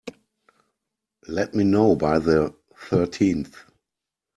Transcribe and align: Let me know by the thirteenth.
Let 1.27 1.53
me 1.53 1.63
know 1.63 1.95
by 1.95 2.17
the 2.17 2.55
thirteenth. 2.75 3.55